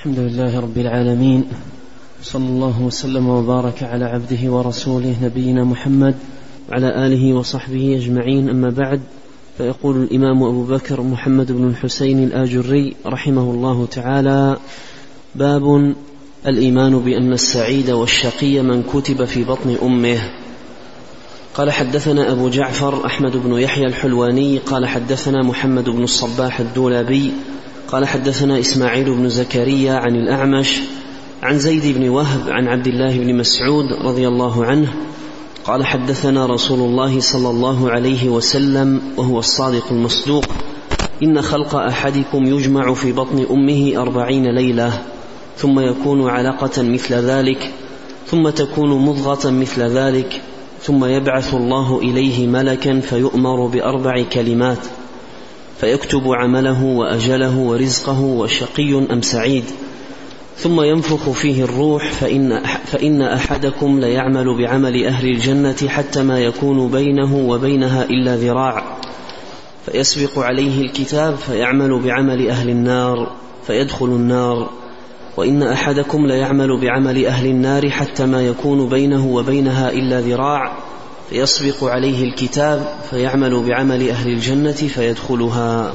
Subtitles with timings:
[0.00, 1.44] الحمد لله رب العالمين.
[2.22, 6.14] صلى الله وسلم وبارك على عبده ورسوله نبينا محمد
[6.70, 8.48] وعلى آله وصحبه أجمعين.
[8.48, 9.00] أما بعد
[9.58, 14.56] فيقول الإمام أبو بكر محمد بن الحسين الآجري رحمه الله تعالى
[15.34, 15.94] باب
[16.46, 20.20] الإيمان بأن السعيد والشقي من كتب في بطن أمه.
[21.54, 27.32] قال حدثنا أبو جعفر أحمد بن يحيى الحلواني قال حدثنا محمد بن الصباح الدولابي
[27.92, 30.80] قال حدثنا إسماعيل بن زكريا عن الأعمش
[31.42, 34.94] عن زيد بن وهب عن عبد الله بن مسعود رضي الله عنه
[35.64, 40.44] قال حدثنا رسول الله صلى الله عليه وسلم وهو الصادق المصدوق
[41.22, 45.02] إن خلق أحدكم يجمع في بطن أمه أربعين ليلة
[45.56, 47.70] ثم يكون علقة مثل ذلك
[48.26, 50.40] ثم تكون مضغة مثل ذلك
[50.82, 54.78] ثم يبعث الله إليه ملكا فيؤمر بأربع كلمات
[55.80, 59.64] فيكتب عمله وأجله ورزقه وشقي أم سعيد.
[60.56, 67.36] ثم ينفخ فيه الروح فإن, فإن أحدكم ليعمل بعمل أهل الجنة حتى ما يكون بينه
[67.36, 68.96] وبينها إلا ذراع.
[69.86, 73.32] فيسبق عليه الكتاب فيعمل بعمل أهل النار
[73.66, 74.70] فيدخل النار.
[75.36, 80.72] وإن أحدكم ليعمل بعمل أهل النار حتى ما يكون بينه وبينها إلا ذراع.
[81.30, 85.94] فيسبق عليه الكتاب فيعمل بعمل أهل الجنة فيدخلها.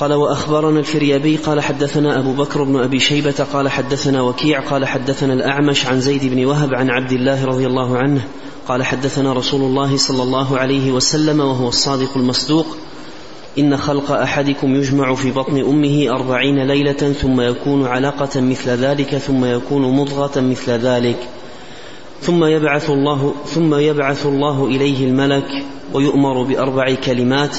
[0.00, 5.32] قال وأخبرنا الفريابي قال حدثنا أبو بكر بن أبي شيبة قال حدثنا وكيع قال حدثنا
[5.32, 8.24] الأعمش عن زيد بن وهب عن عبد الله رضي الله عنه
[8.68, 12.66] قال حدثنا رسول الله صلى الله عليه وسلم وهو الصادق المصدوق.
[13.58, 19.44] إن خلق أحدكم يجمع في بطن أمه أربعين ليلة ثم يكون علقة مثل ذلك ثم
[19.44, 21.28] يكون مضغة مثل ذلك.
[22.20, 27.56] ثم يبعث الله ثم يبعث الله إليه الملك ويؤمر بأربع كلمات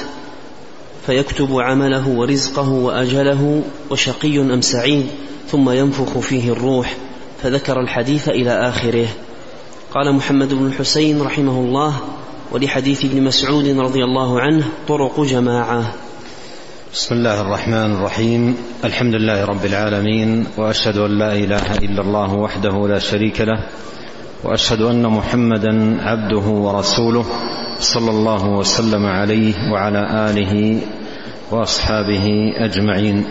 [1.05, 5.05] فيكتب عمله ورزقه وأجله وشقي أم سعيد
[5.47, 6.95] ثم ينفخ فيه الروح
[7.43, 9.07] فذكر الحديث إلى آخره.
[9.93, 11.95] قال محمد بن الحسين رحمه الله
[12.51, 15.93] ولحديث ابن مسعود رضي الله عنه طرق جماعة.
[16.93, 18.55] بسم الله الرحمن الرحيم.
[18.85, 23.59] الحمد لله رب العالمين وأشهد أن لا إله إلا الله وحده لا شريك له
[24.43, 27.25] وأشهد أن محمدا عبده ورسوله
[27.79, 30.81] صلى الله وسلم عليه وعلى آله
[31.51, 33.25] وأصحابه أجمعين.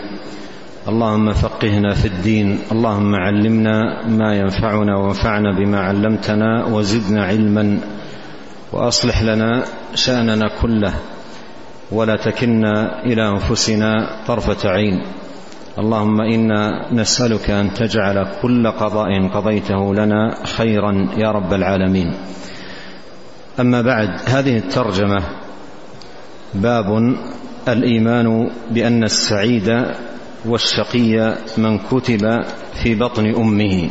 [0.87, 7.79] اللهم فقهنا في الدين اللهم علمنا ما ينفعنا وانفعنا بما علمتنا وزدنا علما
[8.73, 9.63] وأصلح لنا
[9.95, 10.93] شأننا كله
[11.91, 15.05] ولا تكلنا إلى أنفسنا طرفة عين.
[15.79, 22.13] اللهم إنا نسألك أن تجعل كل قضاء قضيته لنا خيرا يا رب العالمين.
[23.59, 25.23] أما بعد هذه الترجمة
[26.53, 27.15] باب
[27.67, 29.85] الإيمان بأن السعيد
[30.45, 32.43] والشقي من كتب
[32.83, 33.89] في بطن أمه.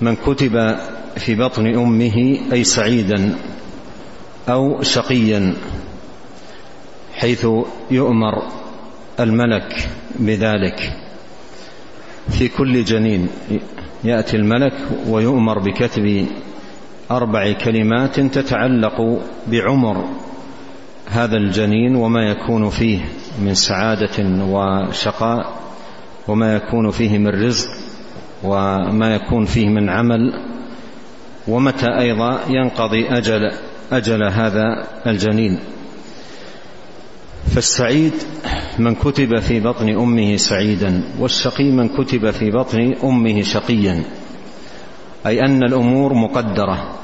[0.00, 0.76] من كتب
[1.16, 3.34] في بطن أمه أي سعيدا
[4.48, 5.54] أو شقيا
[7.14, 7.46] حيث
[7.90, 8.67] يؤمر
[9.20, 10.92] الملك بذلك.
[12.30, 13.28] في كل جنين
[14.04, 14.74] يأتي الملك
[15.06, 16.26] ويؤمر بكتب
[17.10, 20.04] أربع كلمات تتعلق بعمر
[21.10, 23.00] هذا الجنين وما يكون فيه
[23.42, 25.58] من سعادة وشقاء
[26.28, 27.68] وما يكون فيه من رزق
[28.44, 30.32] وما يكون فيه من عمل
[31.48, 33.50] ومتى أيضا ينقضي أجل
[33.92, 35.58] أجل هذا الجنين.
[37.54, 38.12] فالسعيد
[38.78, 44.04] من كتب في بطن أمه سعيدا والشقي من كتب في بطن أمه شقيا
[45.26, 46.94] أي أن الأمور مقدرة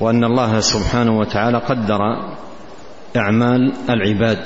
[0.00, 2.00] وأن الله سبحانه وتعالى قدر
[3.16, 4.44] أعمال العباد.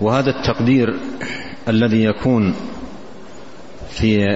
[0.00, 0.98] وهذا التقدير
[1.68, 2.54] الذي يكون
[3.90, 4.26] في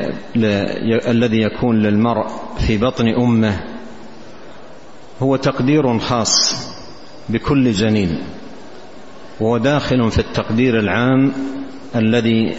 [1.06, 2.26] الذي يكون للمرء
[2.66, 3.64] في بطن أمه
[5.22, 6.73] هو تقدير خاص.
[7.28, 8.18] بكل جنين
[9.40, 11.32] وهو داخل في التقدير العام
[11.96, 12.54] الذي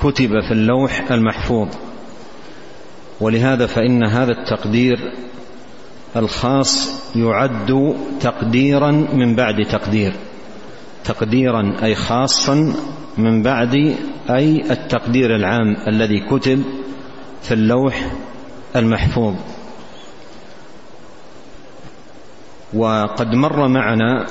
[0.00, 1.68] كتب في اللوح المحفوظ.
[3.20, 5.12] ولهذا فإن هذا التقدير
[6.16, 10.12] الخاص يعد تقديرا من بعد تقدير.
[11.04, 12.74] تقديرا أي خاصا
[13.18, 13.96] من بعد
[14.30, 16.62] أي التقدير العام الذي كتب
[17.42, 18.10] في اللوح
[18.76, 19.34] المحفوظ.
[22.76, 24.26] وقد مر معنا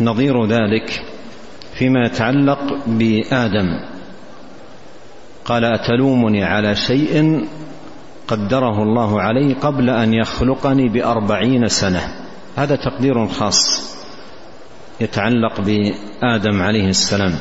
[0.00, 1.04] نظير ذلك
[1.74, 3.68] فيما يتعلق بآدم.
[5.44, 7.44] قال أتلومني على شيء
[8.28, 12.00] قدره الله علي قبل أن يخلقني بأربعين سنة.
[12.56, 13.92] هذا تقدير خاص
[15.00, 17.32] يتعلق بآدم عليه السلام.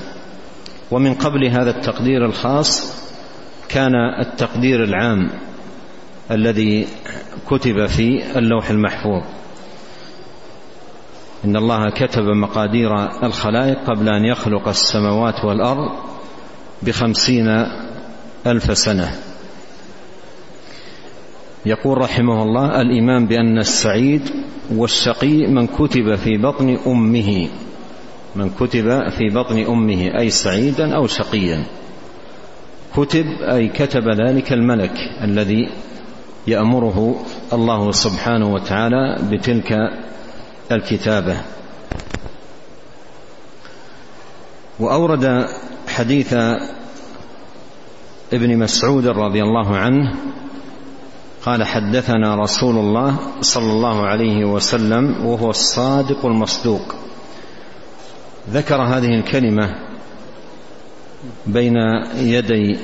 [0.92, 3.02] ومن قبل هذا التقدير الخاص
[3.70, 5.30] كان التقدير العام
[6.32, 6.88] الذي
[7.48, 9.41] كتب في اللوح المحفوظ.
[11.46, 12.90] إن الله كتب مقادير
[13.24, 15.92] الخلائق قبل أن يخلق السماوات والأرض
[16.84, 17.48] بخمسين
[18.48, 19.12] ألف سنة.
[21.66, 24.22] يقول رحمه الله الإيمان بأن السعيد
[24.72, 27.48] والشقي من كتب في بطن أمه
[28.36, 31.64] من كتب في بطن أمه أي سعيدا أو شقيا.
[32.96, 35.70] كتب أي كتب ذلك الملك الذي
[36.48, 39.74] يأمره الله سبحانه وتعالى بتلك
[40.76, 41.42] الكتابة.
[44.80, 45.48] وأورد
[45.88, 46.34] حديث
[48.34, 50.16] ابن مسعود رضي الله عنه
[51.46, 56.96] قال حدثنا رسول الله صلى الله عليه وسلم وهو الصادق المصدوق.
[58.50, 59.76] ذكر هذه الكلمة
[61.48, 61.76] بين
[62.16, 62.80] يدي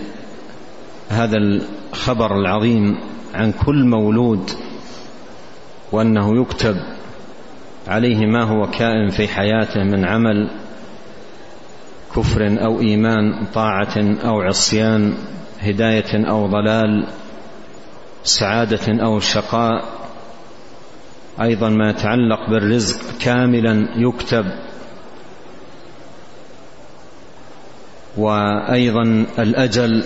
[1.09, 2.97] هذا الخبر العظيم
[3.33, 4.49] عن كل مولود
[5.91, 6.75] وأنه يكتب
[7.87, 10.49] عليه ما هو كائن في حياته من عمل
[12.15, 15.13] كفر أو إيمان طاعة أو عصيان
[15.59, 17.07] هداية أو ضلال
[18.23, 19.85] سعادة أو شقاء.
[21.41, 24.45] أيضا ما يتعلق بالرزق كاملا يكتب.
[28.17, 30.03] وأيضا الأجل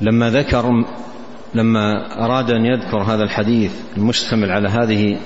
[0.00, 0.84] لما ذكر
[1.54, 5.18] لما أراد أن يذكر هذا الحديث المشتمل على هذه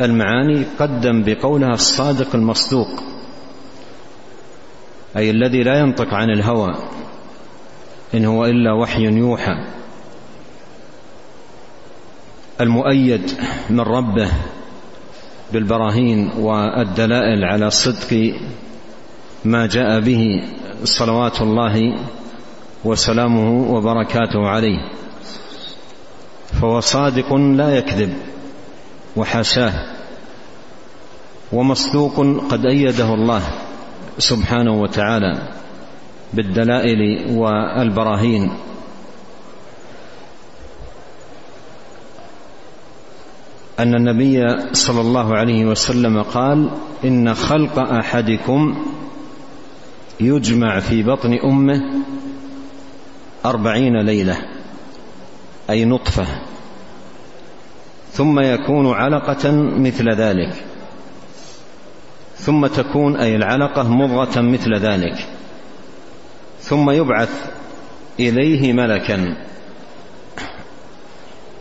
[0.00, 2.88] المعاني قدم بقولها الصادق المصدوق
[5.16, 6.74] أي الذي لا ينطق عن الهوى
[8.14, 9.54] إن هو إلا وحي يوحى.
[12.60, 13.30] المؤيد
[13.70, 14.30] من ربه
[15.52, 18.34] بالبراهين والدلائل على صدق
[19.44, 20.42] ما جاء به
[20.84, 21.98] صلوات الله
[22.84, 24.78] وسلامه وبركاته عليه.
[26.52, 28.12] فهو صادق لا يكذب
[29.16, 29.72] وحاشاه
[31.52, 32.16] ومصدوق
[32.50, 33.42] قد أيده الله
[34.18, 35.38] سبحانه وتعالى
[36.32, 38.50] بالدلائل والبراهين.
[43.78, 46.70] أن النبي صلى الله عليه وسلم قال
[47.04, 48.84] إن خلق أحدكم
[50.20, 51.80] يجمع في بطن أمه
[53.44, 54.59] أربعين ليلة.
[55.70, 56.26] أي نطفة.
[58.12, 60.64] ثم يكون علقة مثل ذلك.
[62.36, 65.26] ثم تكون أي العلقة مضغة مثل ذلك.
[66.60, 67.50] ثم يبعث
[68.20, 69.36] إليه ملكا.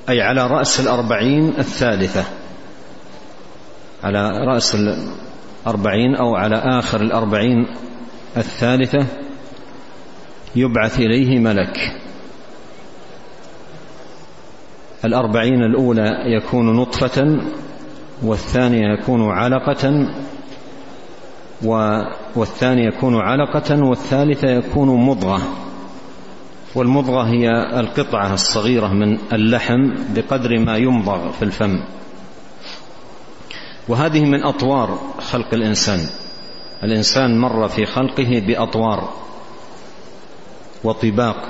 [0.10, 2.24] أي على رأس الأربعين الثالثة.
[4.04, 7.68] على رأس الأربعين أو على آخر الأربعين
[8.38, 9.06] الثالثة
[10.56, 12.00] يبعث إليه ملك.
[15.06, 17.40] الأربعين الأولى يكون نطفة
[18.24, 20.08] والثانية يكون علقة
[22.36, 25.42] والثاني يكون علقة والثالثة يكون مضغة.
[26.76, 27.50] والمضغة هي
[27.80, 31.80] القطعة الصغيرة من اللحم بقدر ما يمضغ في الفم.
[33.88, 35.00] وهذه من أطوار
[35.32, 36.00] خلق الإنسان.
[36.84, 39.10] الإنسان مر في خلقه بأطوار
[40.84, 41.50] وطباق.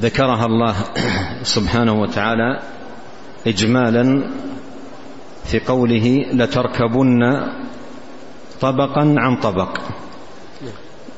[0.00, 0.74] ذكرها الله
[1.42, 2.60] سبحانه وتعالى
[3.46, 4.30] إجمالا
[5.44, 7.20] في قوله لتركبن
[8.60, 9.78] طبقا عن طبق.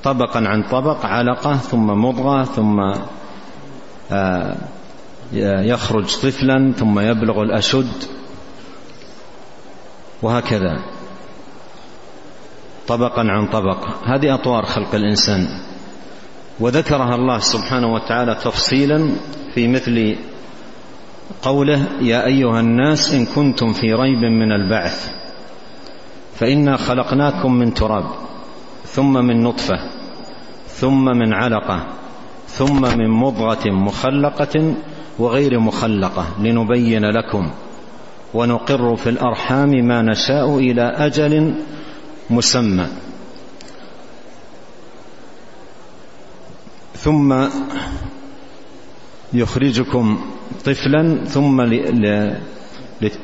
[0.03, 2.81] طبقا عن طبق علقة ثم مضغة ثم
[4.13, 4.57] آه،
[5.63, 8.05] يخرج طفلا ثم يبلغ الأشد.
[10.23, 10.77] وهكذا.
[12.89, 13.89] طبقا عن طبق.
[14.05, 15.70] هذه أطوار خلق الإنسان.
[16.61, 19.11] وذكرها الله سبحانه وتعالى تفصيلا
[19.55, 20.17] في مثل
[21.43, 25.11] قوله يا أيها الناس إن كنتم في ريب من البعث
[26.35, 28.05] فإنا خلقناكم من تراب
[28.85, 29.79] ثم من نطفة
[30.69, 31.87] ثم من علقة
[32.49, 34.75] ثم من مضغة مخلقة
[35.19, 37.51] وغير مخلقة لنبين لكم
[38.35, 41.55] ونقر في الأرحام ما نشاء إلى أجل
[42.31, 42.87] مسمى.
[47.01, 47.49] ثم
[49.33, 50.19] يخرجكم
[50.65, 51.61] طفلا ثم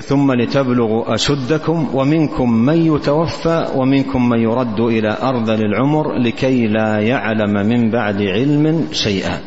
[0.00, 7.52] ثم لتبلغوا أشدكم ومنكم من يتوفى ومنكم من يرد إلى أرذل العمر لكي لا يعلم
[7.52, 9.40] من بعد علم شيئا.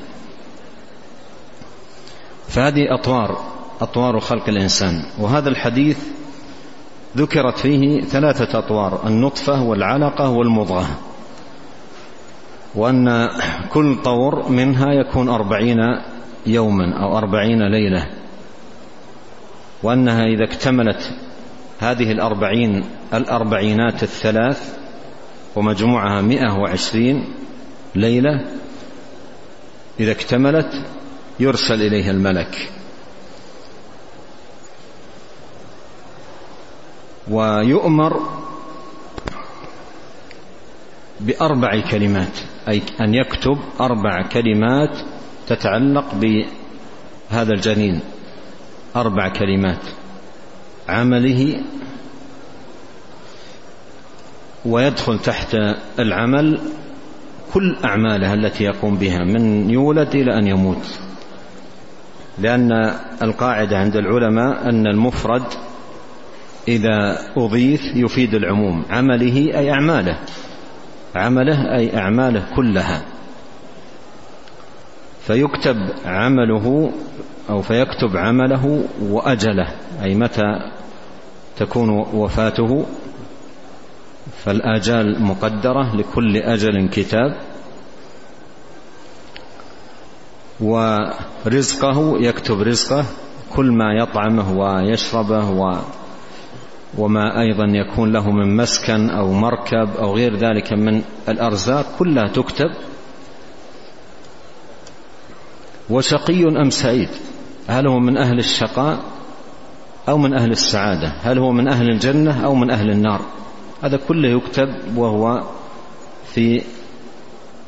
[2.48, 3.38] فهذه أطوار
[3.82, 5.04] أطوار خلق الإنسان.
[5.20, 5.98] وهذا الحديث
[7.18, 11.09] ذكرت فيه ثلاثة أطوار النطفة والعلقة والمضغة.
[12.76, 13.30] وأن
[13.70, 15.78] كل طور منها يكون أربعين
[16.46, 18.08] يوما أو أربعين ليلة.
[19.84, 21.14] وأنها إذا اكتملت
[21.80, 24.78] هذه الأربعين الأربعينات الثلاث
[25.56, 27.34] ومجموعها مئة وعشرين
[27.96, 28.46] ليلة
[30.00, 30.86] إذا اكتملت
[31.40, 32.72] يرسل إليها الملك.
[37.30, 38.30] ويؤمر
[41.20, 42.38] بأربع كلمات.
[42.70, 44.98] أي أن يكتب أربع كلمات
[45.48, 48.00] تتعلق بهذا الجنين.
[48.96, 49.82] أربع كلمات.
[50.90, 51.62] عمله
[54.66, 55.58] ويدخل تحت
[56.00, 56.60] العمل
[57.54, 61.00] كل أعماله التي يقوم بها من يولد إلى أن يموت.
[62.38, 62.72] لأن
[63.22, 65.44] القاعدة عند العلماء أن المفرد
[66.68, 68.86] إذا أضيف يفيد العموم.
[68.90, 70.20] عمله أي أعماله.
[71.16, 73.02] عمله أي أعماله كلها.
[75.28, 76.92] فيكتب عمله
[77.50, 79.68] أو فيكتب عمله وأجله
[80.04, 80.72] أي متى
[81.58, 82.86] تكون وفاته.
[84.44, 87.38] فالآجال مقدرة لكل أجل كتاب.
[90.62, 93.06] ورزقه يكتب رزقه
[93.56, 95.50] كل ما يطعمه ويشربه
[96.98, 102.72] وما أيضا يكون له من مسكن أو مركب أو غير ذلك من الأرزاق كلها تكتب.
[105.90, 107.10] وشقي أم سعيد؟
[107.68, 109.00] هل هو من أهل الشقاء
[110.10, 113.22] أو من أهل السعادة؟ هل هو من أهل الجنة أو من أهل النار؟
[113.84, 115.44] هذا كله يكتب وهو
[116.34, 116.62] في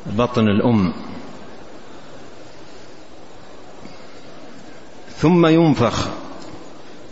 [0.06, 0.92] بطن الأم.
[5.16, 6.08] ثم ينفخ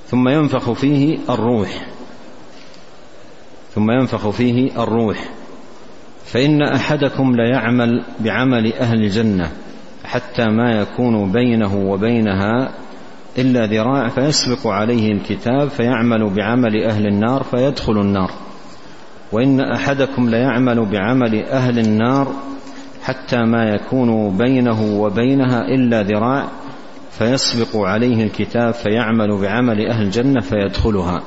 [0.08, 1.86] ثم ينفخ فيه الروح.
[3.80, 5.24] ثم ينفخ فيه الروح.
[6.24, 9.50] فإن أحدكم ليعمل بعمل أهل الجنة
[10.04, 12.72] حتى ما يكون بينه وبينها
[13.38, 18.30] إلا ذراع فيسبق عليه الكتاب فيعمل بعمل أهل النار فيدخل النار.
[19.32, 22.32] وإن أحدكم ليعمل بعمل أهل النار
[23.02, 26.48] حتى ما يكون بينه وبينها إلا ذراع
[27.10, 31.22] فيسبق عليه الكتاب فيعمل بعمل أهل الجنة فيدخلها.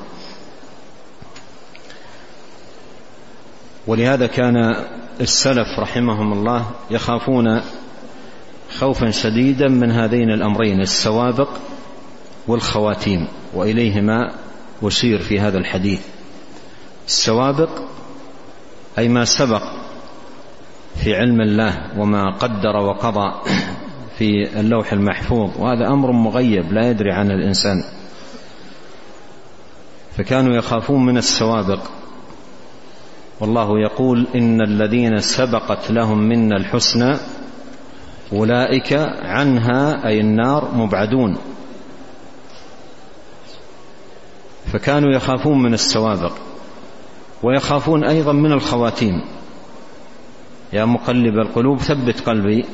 [3.88, 4.76] ولهذا كان
[5.22, 7.62] السلف رحمهم الله يخافون
[8.80, 11.50] خوفا شديدا من هذين الأمرين السوابق
[12.48, 14.34] والخواتيم وإليهما
[14.84, 16.02] أشير في هذا الحديث.
[17.08, 17.70] السوابق
[18.98, 19.64] أي ما سبق
[20.96, 23.50] في علم الله وما قدر وقضى
[24.18, 27.84] في اللوح المحفوظ وهذا أمر مغيب لا يدري عنه الإنسان.
[30.18, 31.80] فكانوا يخافون من السوابق.
[33.40, 37.18] والله يقول إن الذين سبقت لهم منا الحسنى
[38.34, 41.38] أولئك عنها أي النار مبعدون.
[44.66, 46.34] فكانوا يخافون من السوابق
[47.44, 49.22] ويخافون أيضا من الخواتيم.
[50.74, 52.66] يا مقلب القلوب ثبت قلبي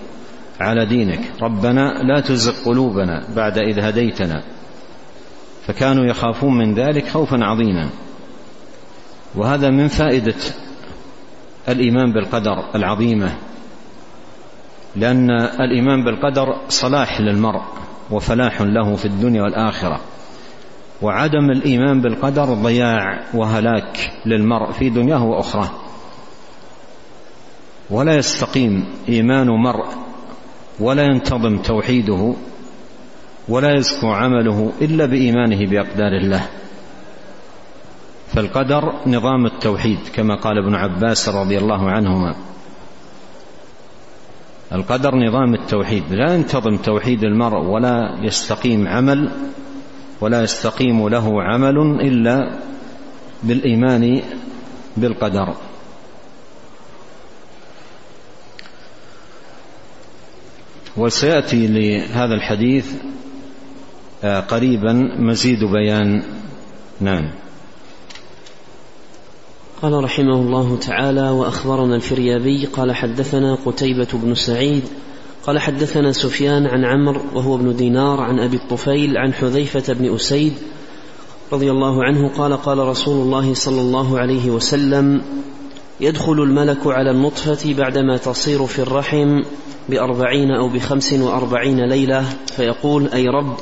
[0.59, 1.31] على دينك.
[1.41, 4.43] ربنا لا تزغ قلوبنا بعد إذ هديتنا.
[5.67, 7.89] فكانوا يخافون من ذلك خوفا عظيما.
[9.35, 10.35] وهذا من فائدة
[11.69, 13.35] الإيمان بالقدر العظيمة
[14.95, 17.61] لأن الإيمان بالقدر صلاح للمرء
[18.11, 19.99] وفلاح له في الدنيا والآخرة
[21.01, 25.69] وعدم الإيمان بالقدر ضياع وهلاك للمرء في دنياه واخراه
[27.89, 29.87] ولا يستقيم إيمان مرء
[30.79, 32.33] ولا ينتظم توحيده
[33.49, 36.45] ولا يزكو عمله إلا بإيمانه بأقدار الله.
[38.39, 42.35] فالقدر نظام التوحيد كما قال ابن عباس رضي الله عنهما.
[44.71, 46.03] القدر نظام التوحيد.
[46.11, 49.31] لا ينتظم توحيد المرء ولا يستقيم عمل
[50.21, 52.59] ولا يستقيم له عمل إلا
[53.43, 54.21] بالإيمان
[54.97, 55.55] بالقدر.
[60.97, 62.93] وسيأتي لهذا الحديث
[64.23, 66.23] آه، قريبا مزيد بيان.
[67.01, 67.48] نعم.
[69.81, 74.83] قال رحمه الله تعالى وأخبرنا الفريابي قال حدثنا قتيبة بن سعيد
[75.47, 80.53] قال حدثنا سفيان عن عمرو وهو ابن دينار عن أبي الطفيل عن حذيفة بن أسيد
[81.53, 85.21] رضي الله عنه قال قال رسول الله صلى الله عليه وسلم
[85.99, 89.43] يدخل الملك على النطفة بعدما تصير في الرحم
[89.89, 93.57] بأربعين أو بخمس وأربعين ليلة فيقول أي رب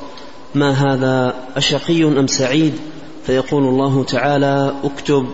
[0.55, 2.73] ما هذا أشقي أم سعيد؟
[3.23, 5.25] فيقول الله تعالى اكتب.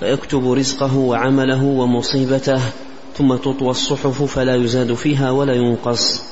[0.00, 2.60] فيكتب رزقه وعمله ومصيبته
[3.16, 6.22] ثم تطوى الصحف فلا يزاد فيها ولا ينقص.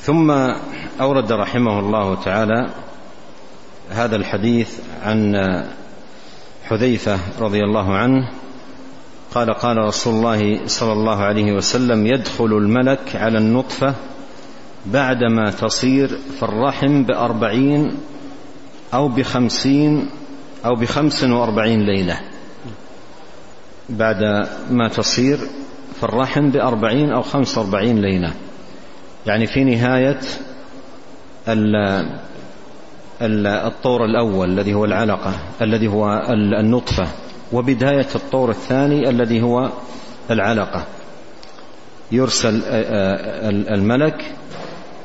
[0.00, 0.30] ثم
[1.00, 2.70] أورد رحمه الله تعالى
[3.90, 4.70] هذا الحديث
[5.02, 5.34] عن
[6.64, 8.30] حذيفة رضي الله عنه
[9.34, 13.94] قال قال رسول الله صلى الله عليه وسلم يدخل الملك على النطفة
[14.86, 17.96] بعدما تصير في الرحم بأربعين
[18.94, 20.10] أو بخمسين
[20.64, 22.20] أو بخمس وأربعين ليلة
[23.88, 25.38] بعد ما تصير
[25.94, 28.32] في الرحم بأربعين أو خمس وأربعين ليلة
[29.26, 30.20] يعني في نهاية
[33.66, 36.22] الطور الأول الذي هو العلقة الذي هو
[36.60, 37.06] النطفة
[37.52, 39.70] وبداية الطور الثاني الذي هو
[40.30, 40.84] العلقة.
[42.12, 42.62] يرسل
[43.74, 44.32] الملك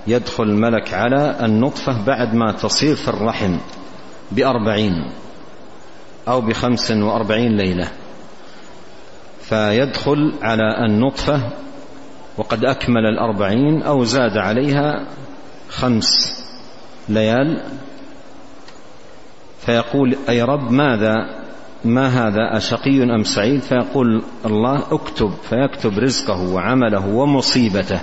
[0.07, 3.57] يدخل الملك على النطفة بعد ما تصير في الرحم
[4.31, 4.93] بأربعين
[6.27, 7.89] أو بخمس وأربعين ليلة.
[9.43, 11.41] فيدخل على النطفة
[12.37, 15.07] وقد أكمل الأربعين أو زاد عليها
[15.69, 16.43] خمس
[17.09, 17.63] ليال.
[19.59, 21.15] فيقول أي رب ماذا
[21.85, 27.99] ما هذا أشقي أم سعيد؟ فيقول الله اكتب فيكتب رزقه وعمله ومصيبته.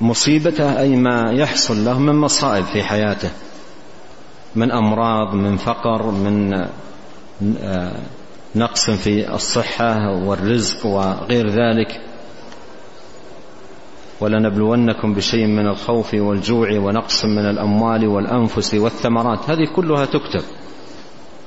[0.00, 3.30] مصيبته أي ما يحصل له من مصائب في حياته
[4.56, 6.52] من أمراض من فقر من
[7.62, 8.00] آه،
[8.54, 12.00] نقص في الصحة والرزق وغير ذلك.
[14.20, 19.50] ولنبلونكم بشيء من الخوف والجوع ونقص من الأموال والأنفس والثمرات.
[19.50, 20.42] هذه كلها تكتب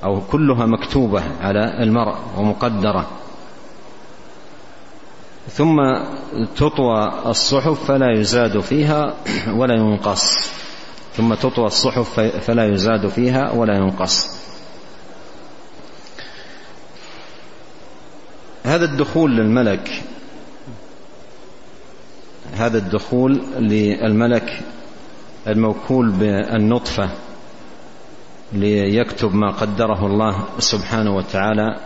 [0.04, 3.08] أو كلها مكتوبة على المرء ومقدرة.
[5.50, 5.78] ثم
[6.56, 9.14] تطوى الصحف فلا يزاد فيها
[9.56, 10.52] ولا ينقص.
[11.14, 14.31] ثم تطوى الصحف فلا يزاد فيها ولا ينقص.
[18.72, 20.04] هذا الدخول للملك.
[22.54, 24.62] هذا الدخول للملك
[25.48, 27.10] الموكول بالنطفة
[28.54, 31.80] ليكتب ما قدره الله سبحانه وتعالى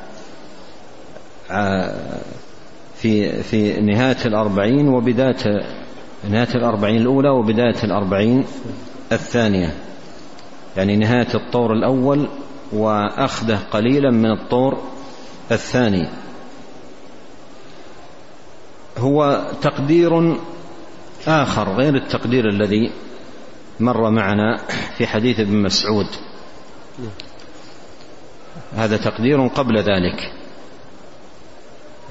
[2.95, 5.63] في في نهاية الأربعين وبداية
[6.30, 8.45] نهاية الأربعين الأولى وبداية الأربعين
[9.12, 9.74] الثانية.
[10.78, 12.28] يعني نهاية الطور الأول
[12.74, 14.78] وأخذه قليلا من الطور
[15.52, 16.08] الثاني.
[18.97, 20.38] هو تقدير
[21.27, 22.91] آخر غير التقدير الذي
[23.79, 24.62] مر معنا
[24.97, 26.08] في حديث ابن مسعود.
[28.75, 30.31] هذا تقدير قبل ذلك.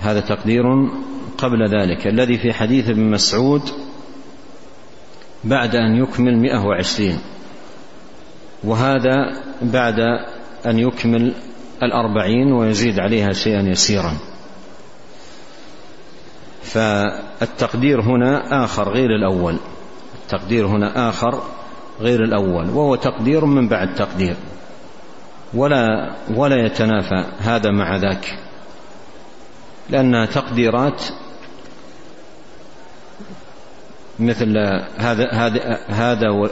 [0.01, 0.62] هذا تقدير
[1.38, 2.07] قبل ذلك.
[2.07, 3.62] الذي في حديث ابن مسعود
[5.44, 7.18] بعد أن يكمل مئة وعشرين.
[8.64, 9.99] وهذا بعد
[10.66, 11.35] أن يكمل
[11.83, 14.34] الأربعين ويزيد عليها شيئا يسيرا.
[16.64, 19.57] فالتقدير هنا آخر غير الأول.
[20.22, 21.42] التقدير هنا آخر
[22.00, 24.37] غير الأول وهو تقدير من بعد تقدير.
[25.55, 28.38] ولا ولا يتنافى هذا مع ذاك.
[29.90, 31.03] لأنها تقديرات
[34.18, 34.59] مثل
[34.96, 36.50] هذا هذا هذا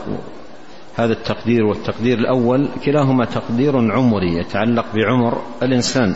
[0.95, 6.15] هذا التقدير والتقدير الأول كلاهما تقدير عمري يتعلق بعمر الإنسان.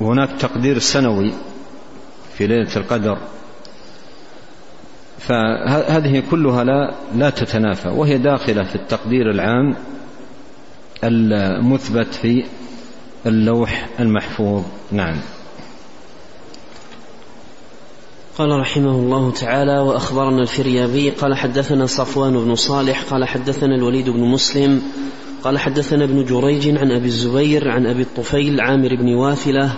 [0.00, 1.32] وهناك تقدير سنوي
[2.38, 3.18] في ليلة القدر.
[5.18, 9.76] فهذه كلها لا لا تتنافى وهي داخلة في التقدير العام
[11.04, 12.44] المثبت في
[13.26, 14.62] اللوح المحفوظ.
[14.92, 15.16] نعم.
[18.38, 24.20] قال رحمه الله تعالى وأخبرنا الفريابي قال حدثنا صفوان بن صالح قال حدثنا الوليد بن
[24.20, 24.82] مسلم
[25.46, 29.72] قال حدثنا ابن جريج عن أبي الزبير عن أبي الطفيل عامر بن واثلة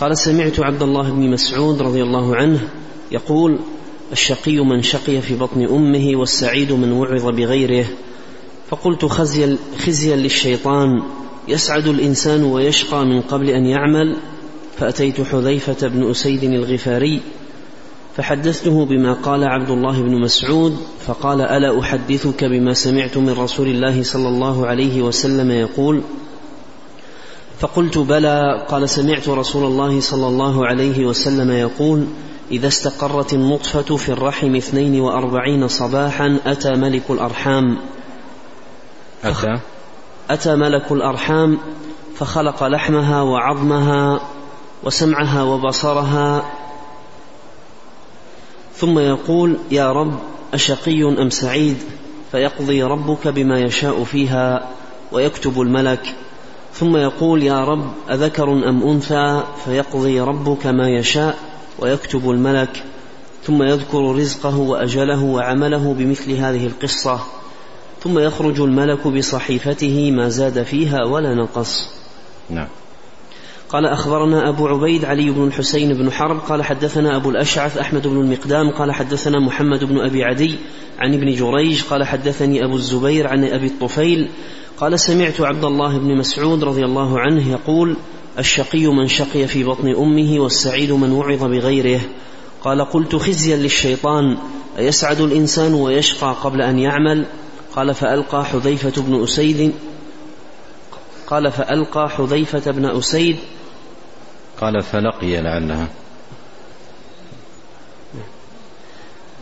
[0.00, 2.68] قال سمعت عبد الله بن مسعود رضي الله عنه
[3.12, 3.58] يقول
[4.12, 7.86] الشقي من شقي في بطن أمه والسعيد من وعظ بغيره
[8.68, 11.02] فقلت خزيا, خزيا للشيطان
[11.48, 14.16] يسعد الإنسان ويشقى من قبل أن يعمل
[14.76, 17.20] فأتيت حذيفة بن أسيد الغفاري
[18.16, 20.76] فحدثته بما قال عبد الله بن مسعود
[21.06, 26.02] فقال ألا أحدثك بما سمعت من رسول الله صلى الله عليه وسلم يقول
[27.58, 32.06] فقلت بلى قال سمعت رسول الله صلى الله عليه وسلم يقول
[32.50, 37.78] إذا استقرت النطفة في الرحم اثنين وأربعين صباحا أتى ملك الأرحام
[39.24, 39.60] أتى؟
[40.30, 41.58] أتى ملك الأرحام
[42.16, 44.20] فخلق لحمها وعظمها
[44.82, 46.44] وسمعها وبصرها
[48.76, 50.18] ثم يقول يا رب
[50.54, 51.76] أشقي أم سعيد
[52.32, 54.68] فيقضي ربك بما يشاء فيها
[55.12, 56.14] ويكتب الملك.
[56.74, 61.38] ثم يقول يا رب أذكر أم أنثى فيقضي ربك ما يشاء
[61.78, 62.84] ويكتب الملك.
[63.44, 67.20] ثم يذكر رزقه وأجله وعمله بمثل هذه القصة.
[68.02, 71.88] ثم يخرج الملك بصحيفته ما زاد فيها ولا نقص.
[72.50, 72.68] نعم.
[73.76, 78.20] قال أخبرنا أبو عبيد علي بن الحسين بن حرب قال حدثنا أبو الأشعث أحمد بن
[78.20, 80.54] المقدام قال حدثنا محمد بن أبي عدي
[80.98, 84.28] عن ابن جريج قال حدثني أبو الزبير عن أبي الطفيل
[84.78, 87.96] قال سمعت عبد الله بن مسعود رضي الله عنه يقول
[88.38, 92.00] الشقي من شقي في بطن أمه والسعيد من وعظ بغيره
[92.64, 94.36] قال قلت خزيا للشيطان
[94.78, 97.26] أيسعد الإنسان ويشقى قبل أن يعمل
[97.74, 99.72] قال فألقى حذيفة بن أسيد
[101.26, 103.36] قال فألقى حذيفة بن أسيد
[104.60, 105.88] قال فلقي لعلها.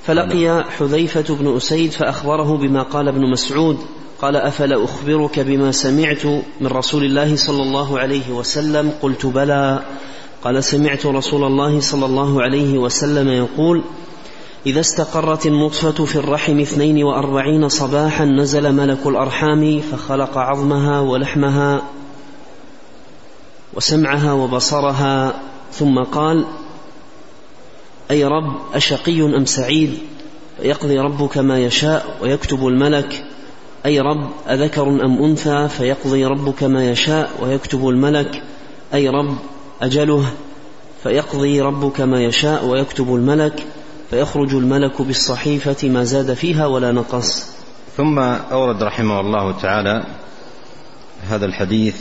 [0.07, 3.79] فلقي حذيفة بن أسيد فأخبره بما قال ابن مسعود
[4.23, 6.27] قال أفلا أخبرك بما سمعت
[6.61, 9.85] من رسول الله صلى الله عليه وسلم؟ قلت بلى.
[10.45, 13.83] قال سمعت رسول الله صلى الله عليه وسلم يقول
[14.67, 21.83] إذا استقرت النطفة في الرحم اثنين وأربعين صباحا نزل ملك الأرحام فخلق عظمها ولحمها
[23.77, 25.35] وسمعها وبصرها
[25.73, 26.45] ثم قال
[28.11, 29.99] أي رب أشقي أم سعيد؟
[30.57, 33.25] فيقضي ربك ما يشاء ويكتب الملك.
[33.87, 38.43] أي رب أذكر أم أنثى؟ فيقضي ربك ما يشاء ويكتب الملك.
[38.95, 39.37] أي رب
[39.83, 40.25] أجله؟
[41.03, 43.67] فيقضي ربك ما يشاء ويكتب الملك.
[44.11, 47.47] فيخرج الملك بالصحيفة ما زاد فيها ولا نقص.
[47.97, 50.05] ثم أورد رحمه الله تعالى
[51.29, 51.97] هذا الحديث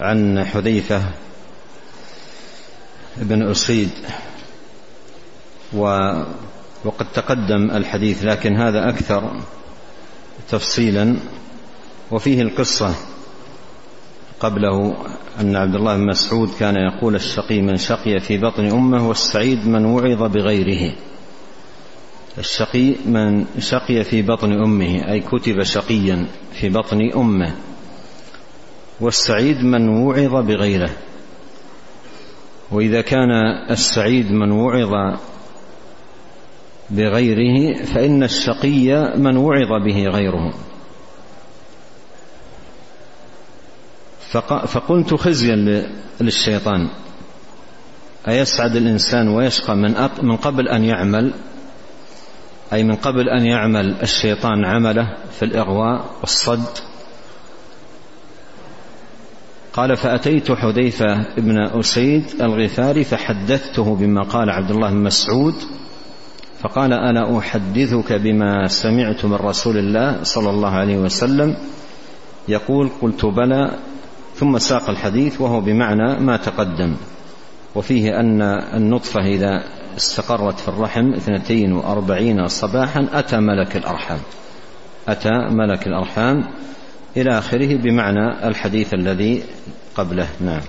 [0.00, 1.02] عن حذيفة
[3.16, 3.90] بن أسيد.
[5.74, 5.84] و
[6.84, 9.40] وقد تقدم الحديث لكن هذا أكثر
[10.48, 11.16] تفصيلا.
[12.10, 12.94] وفيه القصة
[14.40, 14.96] قبله
[15.40, 19.84] أن عبد الله بن مسعود كان يقول الشقي من شقي في بطن أمه والسعيد من
[19.84, 20.94] وعظ بغيره.
[22.38, 27.54] الشقي من شقي في بطن أمه أي كتب شقيا في بطن أمه.
[29.02, 30.90] والسعيد من وعظ بغيره.
[32.70, 33.30] وإذا كان
[33.70, 35.18] السعيد من وعظ
[36.90, 40.54] بغيره فإن الشقي من وعظ به غيره.
[44.66, 45.86] فقلت خزيا
[46.20, 46.88] للشيطان.
[48.28, 51.32] أيسعد الإنسان ويشقى من من قبل أن يعمل؟
[52.72, 56.91] أي من قبل أن يعمل الشيطان عمله في الإغواء والصد؟
[59.72, 65.54] قال فأتيت حذيفة بن أسيد الغفاري فحدثته بما قال عبد الله بن مسعود
[66.60, 71.56] فقال أنا أحدثك بما سمعت من رسول الله صلى الله عليه وسلم؟
[72.48, 73.70] يقول قلت بلى.
[74.34, 76.96] ثم ساق الحديث وهو بمعنى ما تقدم
[77.74, 78.42] وفيه أن
[78.74, 79.64] النطفة إذا
[79.96, 84.18] استقرت في الرحم اثنتين وأربعين صباحا أتى ملك الأرحام.
[85.08, 86.44] أتى ملك الأرحام
[87.16, 89.42] إلى آخره بمعنى الحديث الذي
[89.96, 90.28] قبله.
[90.40, 90.60] نعم.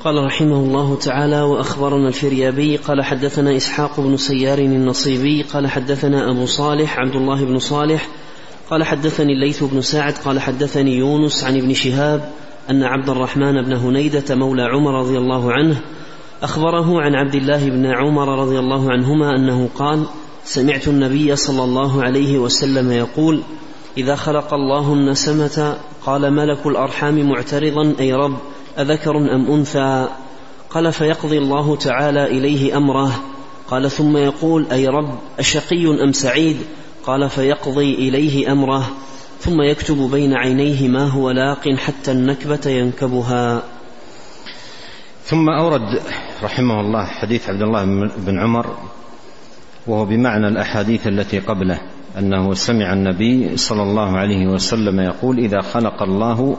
[0.00, 6.46] قال رحمه الله تعالى وأخبرنا الفريابي قال حدثنا إسحاق بن سيار النصيبي قال حدثنا أبو
[6.46, 8.08] صالح عبد الله بن صالح.
[8.70, 12.30] قال حدثني الليث بن سعد قال حدثني يونس عن ابن شهاب
[12.70, 15.80] أن عبد الرحمن بن هنيدة مولى عمر رضي الله عنه
[16.42, 20.06] أخبره عن عبد الله بن عمر رضي الله عنهما أنه قال
[20.46, 23.42] سمعت النبي صلى الله عليه وسلم يقول
[23.98, 28.36] إذا خلق الله النسمة قال ملك الأرحام معترضا أي رب
[28.78, 30.08] أذكر أم أنثى؟
[30.70, 33.22] قال فيقضي الله تعالى إليه أمره.
[33.70, 36.56] قال ثم يقول أي رب أشقي أم سعيد؟
[37.06, 38.90] قال فيقضي إليه أمره.
[39.40, 43.62] ثم يكتب بين عينيه ما هو لاق حتى النكبة ينكبها.
[45.24, 46.00] ثم أورد
[46.42, 47.84] رحمه الله حديث عبد الله
[48.16, 48.76] بن عمر
[49.86, 51.80] وهو بمعنى الأحاديث التي قبله
[52.18, 56.56] أنه سمع النبي صلى الله عليه وسلم يقول إذا خلق الله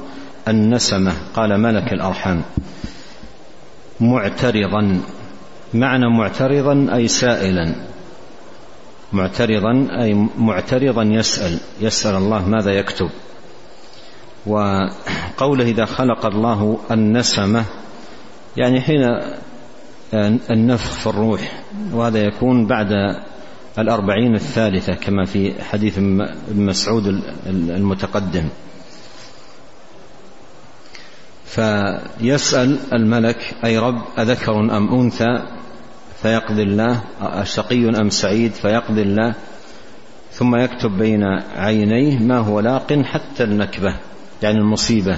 [0.47, 2.41] النسمه قال ملك الأرحام.
[3.99, 5.01] معترضا.
[5.73, 7.75] معنى معترضا أي سائلا.
[9.13, 11.59] معترضا أي معترضا يسأل.
[11.81, 13.09] يسأل الله ماذا يكتب.
[14.47, 17.65] وقوله إذا خلق الله النسمه
[18.57, 19.01] يعني حين
[20.13, 22.91] النفخ في الروح وهذا يكون بعد
[23.79, 25.99] الأربعين الثالثة كما في حديث
[26.55, 28.49] مسعود المتقدم.
[31.45, 35.43] فيسأل الملك أي رب أذكر أم أنثى؟
[36.21, 39.33] فيقضي الله أشقي أم سعيد؟ فيقضي الله.
[40.31, 41.23] ثم يكتب بين
[41.55, 43.95] عينيه ما هو لاق حتى النكبة
[44.43, 45.17] يعني المصيبة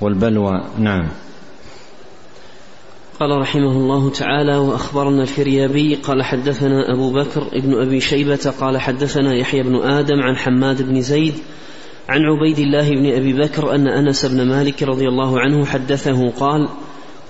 [0.00, 0.64] والبلوى.
[0.78, 1.08] نعم.
[3.20, 9.34] قال رحمه الله تعالى وأخبرنا الفريابي قال حدثنا أبو بكر ابن أبي شيبة قال حدثنا
[9.34, 11.34] يحيى بن آدم عن حماد بن زيد
[12.08, 16.68] عن عبيد الله بن أبي بكر أن أنس بن مالك رضي الله عنه حدثه قال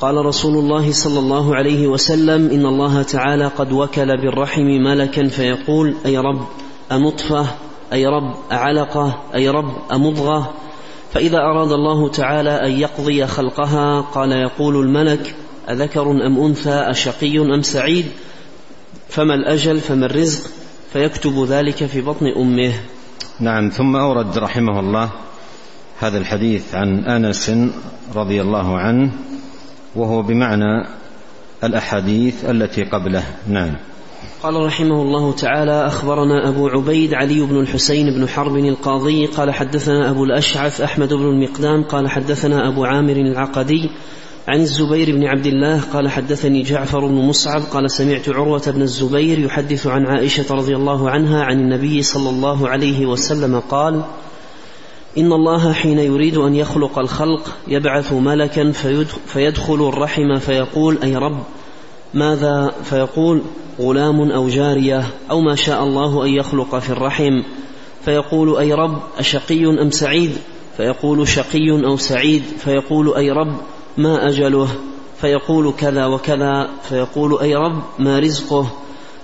[0.00, 5.94] قال رسول الله صلى الله عليه وسلم إن الله تعالى قد وكل بالرحم ملكا فيقول
[6.06, 6.46] أي رب
[6.92, 7.46] انطفه
[7.92, 10.54] أي رب أعلقه أي رب أمضغه؟
[11.12, 15.34] فإذا أراد الله تعالى أن يقضي خلقها قال يقول الملك
[15.68, 18.06] أذكر أم أنثى أشقي أم سعيد؟
[19.08, 20.50] فما الأجل؟ فما الرزق؟
[20.92, 22.72] فيكتب ذلك في بطن أمه.
[23.40, 25.10] نعم ثم أورد رحمه الله
[25.98, 27.52] هذا الحديث عن أنس
[28.14, 29.12] رضي الله عنه
[29.96, 30.86] وهو بمعنى
[31.64, 33.24] الأحاديث التي قبله.
[33.48, 33.76] نعم.
[34.42, 40.10] قال رحمه الله تعالى أخبرنا أبو عبيد علي بن الحسين بن حرب القاضي قال حدثنا
[40.10, 43.90] أبو الأشعث أحمد بن المقدام قال حدثنا أبو عامر العقدي
[44.48, 49.38] عن الزبير بن عبد الله قال حدثني جعفر بن مصعب قال سمعت عروة بن الزبير
[49.38, 54.02] يحدث عن عائشة رضي الله عنها عن النبي صلى الله عليه وسلم قال
[55.18, 58.72] إن الله حين يريد أن يخلق الخلق يبعث ملكا
[59.26, 61.42] فيدخل الرحم فيقول أي رب
[62.14, 63.42] ماذا؟ فيقول
[63.80, 67.42] غلام أو جارية أو ما شاء الله أن يخلق في الرحم.
[68.04, 70.30] فيقول أي رب أشقي أم سعيد؟
[70.76, 72.42] فيقول شقي أو سعيد.
[72.58, 73.56] فيقول أي رب
[74.02, 74.68] ما أجله؟
[75.20, 78.66] فيقول كذا وكذا فيقول أي رب ما رزقه؟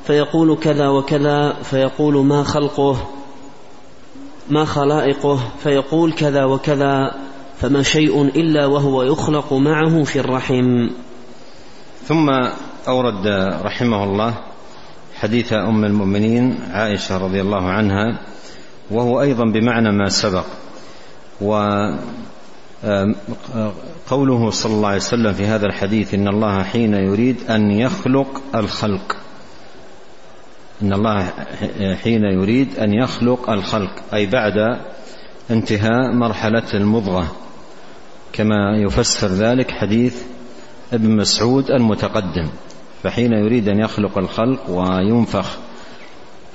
[0.05, 2.97] فيقول كذا وكذا فيقول ما خلقه؟
[4.51, 7.15] ما خلائقه؟ فيقول كذا وكذا
[7.57, 10.89] فما شيء إلا وهو يخلق معه في الرحم.
[12.05, 12.31] ثم
[12.89, 13.27] أورد
[13.62, 14.35] رحمه الله
[15.15, 18.19] حديث أم المؤمنين عائشة رضي الله عنها
[18.91, 20.45] وهو أيضا بمعنى ما سبق
[21.41, 21.55] و
[24.09, 29.17] قوله صلى الله عليه وسلم في هذا الحديث إن الله حين يريد أن يخلق الخلق.
[30.83, 31.33] إن الله
[31.95, 33.93] حين يريد أن يخلق الخلق.
[34.15, 34.81] أي بعد
[35.51, 37.33] انتهاء مرحلة المضغة.
[38.33, 40.23] كما يفسر ذلك حديث
[40.93, 42.49] ابن مسعود المتقدم.
[43.03, 45.59] فحين يريد أن يخلق الخلق وينفخ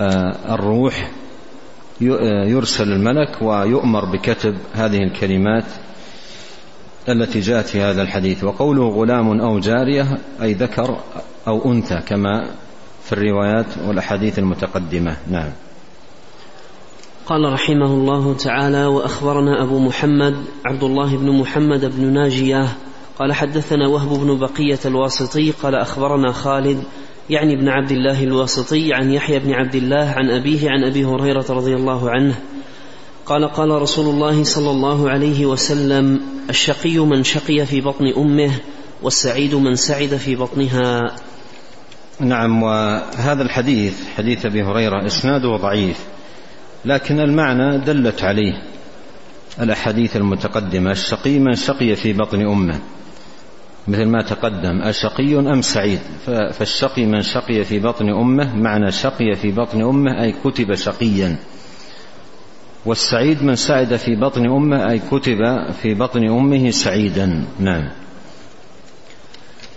[0.01, 1.12] آه، الروح
[2.01, 5.65] يرسل الملك ويؤمر بكتب هذه الكلمات
[7.09, 8.43] التي جاءت في هذا الحديث.
[8.43, 10.99] وقوله غلام أو جارية أي ذكر
[11.47, 12.49] أو أنثى كما
[13.03, 15.17] في الروايات والأحاديث المتقدمة.
[15.31, 15.51] نعم.
[17.25, 20.35] قال رحمه الله تعالى وأخبرنا أبو محمد
[20.65, 22.77] عبد الله بن محمد بن ناجية
[23.19, 26.83] قال حدثنا وهب بن بقية الواسطي قال أخبرنا خالد
[27.29, 31.45] يعني ابن عبد الله الواسطي عن يحيى بن عبد الله عن أبيه عن أبي هريرة
[31.49, 32.35] رضي الله عنه
[33.25, 38.51] قال قال رسول الله صلى الله عليه وسلم الشقي من شقي في بطن أمه
[39.01, 41.15] والسعيد من سعد في بطنها.
[42.19, 45.99] نعم وهذا الحديث حديث أبي هريرة إسناده ضعيف
[46.86, 48.63] لكن المعنى دلت عليه
[49.62, 52.79] الأحاديث المتقدمة الشقي من شقي في بطن أمه.
[53.88, 59.51] مثل ما تقدم أشقي أم سعيد؟ فالشقي من شقي في بطن أمه معنى شقي في
[59.51, 61.38] بطن أمه أي كتب شقيا.
[62.85, 65.37] والسعيد من سعد في بطن أمه أي كتب
[65.81, 67.45] في بطن أمه سعيدا.
[67.59, 67.89] نعم.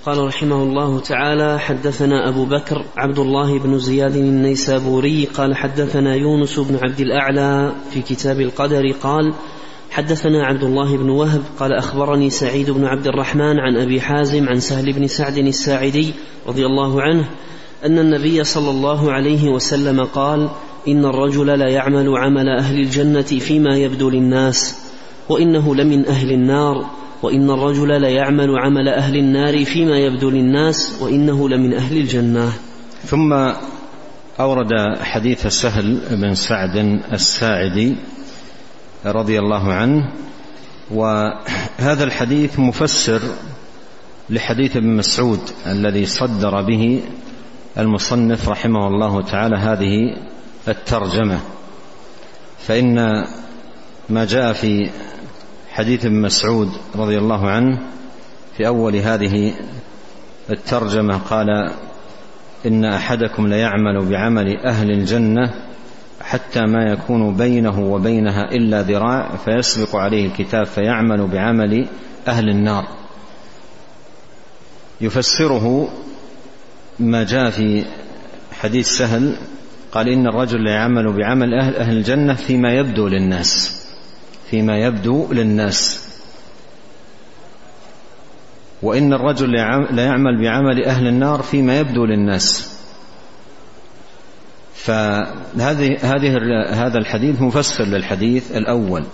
[0.07, 6.59] قال رحمه الله تعالى حدثنا أبو بكر عبد الله بن زياد النيسابوري قال حدثنا يونس
[6.59, 9.35] بن عبد الأعلى في كتاب القدر قال
[9.91, 14.61] حدثنا عبد الله بن وهب قال أخبرني سعيد بن عبد الرحمن عن أبي حازم عن
[14.61, 16.13] سهل بن سعد الساعدي
[16.47, 17.29] رضي الله عنه
[17.85, 20.49] أن النبي صلى الله عليه وسلم قال
[20.89, 24.79] إن الرجل لا يعمل عمل أهل الجنة فيما يبدو للناس
[25.29, 26.91] وإنه لمن أهل النار
[27.23, 32.53] وإن الرجل لا يعمل عمل أهل النار فيما يبدو للناس وإنه لمن أهل الجنة.
[33.05, 33.33] ثم
[34.41, 36.77] أورد حديث سهل بن سعد
[37.13, 37.97] الساعدي
[39.07, 40.13] رضي الله عنه
[40.91, 43.21] وهذا الحديث مفسر
[44.31, 47.01] لحديث ابن مسعود الذي صدر به
[47.79, 50.17] المصنف رحمه الله تعالى هذه
[50.69, 51.41] الترجمة.
[52.59, 53.25] فإن
[54.09, 54.91] ما جاء في
[55.71, 57.79] حديث ابن مسعود رضي الله عنه
[58.57, 59.55] في أول هذه
[60.51, 61.71] الترجمة قال
[62.67, 65.55] إن أحدكم ليعمل بعمل أهل الجنة
[66.21, 71.89] حتى ما يكون بينه وبينها إلا ذراع فيسبق عليه الكتاب فيعمل بعمل
[72.29, 72.87] أهل النار.
[75.01, 75.89] يفسره
[77.01, 77.85] ما جاء في
[78.53, 79.37] حديث سهل
[79.95, 83.83] قال إن الرجل يعمل بعمل أهل أهل الجنة فيما يبدو للناس.
[84.51, 86.09] فيما يبدو للناس.
[88.83, 89.53] وإن الرجل
[89.91, 92.75] لا يعمل بعمل أهل النار فيما يبدو للناس.
[94.75, 96.37] فهذه هذه
[96.87, 99.05] هذا الحديث مفسر للحديث الأول.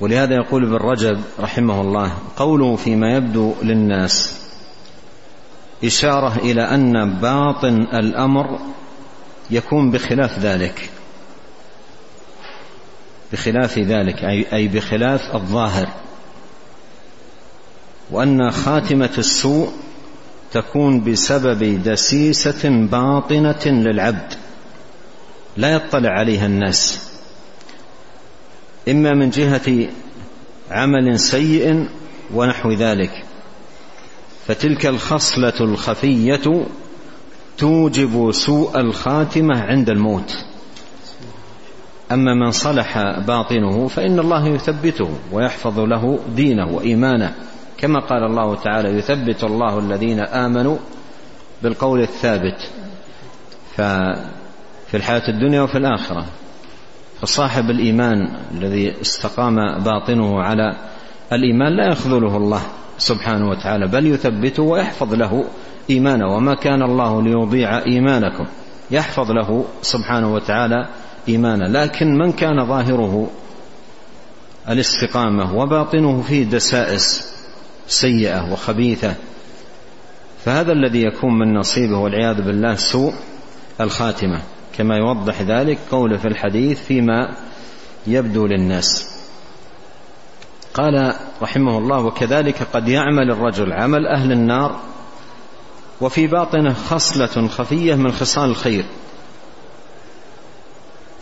[0.00, 4.40] ولهذا يقول ابن رجب رحمه الله قوله فيما يبدو للناس
[5.84, 8.58] إشارة إلى أن باطن الأمر
[9.50, 10.90] يكون بخلاف ذلك.
[13.32, 15.88] بخلاف ذلك أي بخلاف الظاهر.
[18.10, 19.72] وأن خاتمة السوء
[20.52, 24.34] تكون بسبب دسيسة باطنة للعبد.
[25.56, 27.10] لا يطلع عليها الناس.
[28.88, 29.88] إما من جهة
[30.70, 31.88] عمل سيء
[32.34, 33.24] ونحو ذلك.
[34.46, 36.66] فتلك الخصلة الخفية
[37.58, 40.44] توجب سوء الخاتمة عند الموت.
[42.12, 47.34] أما من صلح باطنه فإن الله يثبته ويحفظ له دينه وإيمانه
[47.78, 50.76] كما قال الله تعالى يثبت الله الذين آمنوا
[51.62, 52.70] بالقول الثابت
[53.76, 56.26] ففي الحياة الدنيا وفي الآخرة.
[57.20, 60.76] فصاحب الإيمان الذي استقام باطنه على
[61.32, 62.62] الإيمان لا يخذله الله.
[62.98, 65.44] سبحانه وتعالى بل يثبته ويحفظ له
[65.90, 66.36] إيمانه.
[66.36, 68.46] وما كان الله ليضيع إيمانكم
[68.90, 70.88] يحفظ له سبحانه وتعالى
[71.28, 71.66] إيمانه.
[71.66, 73.30] لكن من كان ظاهره؟
[74.68, 77.34] الاستقامة وباطنه فيه دسائس
[77.86, 79.14] سيئة وخبيثة.
[80.44, 83.12] فهذا الذي يكون من نصيبه والعياذ بالله سوء
[83.80, 84.42] الخاتمة.
[84.78, 87.36] كما يوضح ذلك قوله في الحديث فيما
[88.06, 89.17] يبدو للناس.
[90.78, 94.80] قال رحمه الله وكذلك قد يعمل الرجل عمل أهل النار
[96.00, 98.84] وفي باطنه خصلة خفية من خصال الخير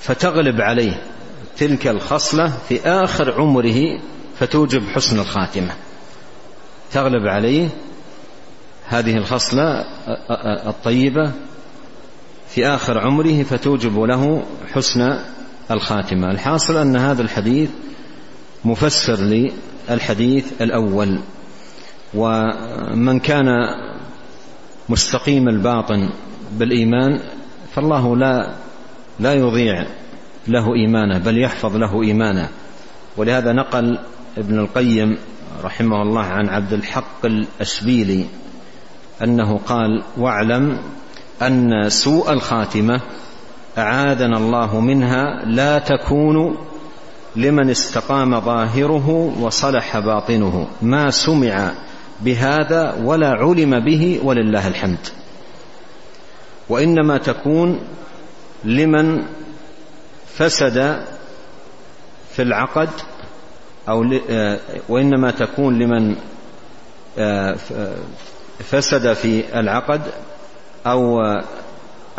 [0.01, 1.03] فتغلب عليه
[1.57, 4.01] تلك الخصلة في آخر عمره
[4.39, 5.75] فتوجب حسن الخاتمة.
[6.93, 7.69] تغلب عليه
[8.87, 9.85] هذه الخصلة
[10.67, 11.33] الطيبة
[12.49, 14.43] في آخر عمره فتوجب له
[14.75, 15.19] حسن
[15.71, 16.31] الخاتمة.
[16.31, 17.71] الحاصل أن هذا الحديث
[18.65, 19.17] مفسر
[19.89, 21.21] للحديث الأول
[22.15, 23.47] ومن كان
[24.89, 26.11] مستقيم الباطن
[26.53, 27.21] بالإيمان
[27.75, 28.55] فالله لا
[29.21, 29.87] لا يضيع
[30.49, 32.49] له إيمانه بل يحفظ له إيمانه.
[33.17, 33.99] ولهذا نقل
[34.39, 35.19] ابن القيم
[35.65, 38.25] رحمه الله عن عبد الحق الأشبيلي
[39.23, 40.79] أنه قال واعلم
[41.43, 43.01] أن سوء الخاتمة
[43.79, 46.57] أعاذنا الله منها لا تكون
[47.37, 49.09] لمن استقام ظاهره
[49.41, 50.69] وصلح باطنه.
[50.83, 51.73] ما سمع
[52.21, 55.09] بهذا ولا علم به ولله الحمد.
[56.69, 57.81] وإنما تكون
[58.65, 59.23] لمن
[60.35, 61.05] فسد
[62.33, 62.89] في العقد
[63.89, 66.17] أو آه، وإنما تكون لمن
[67.19, 67.57] آه،
[68.59, 70.01] فسد في العقد
[70.87, 71.21] أو